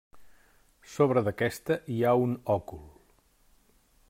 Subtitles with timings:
[0.93, 2.85] Sobre d'aquesta hi ha un òcul.